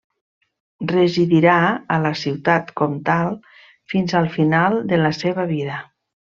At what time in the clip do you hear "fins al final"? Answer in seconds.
3.95-4.81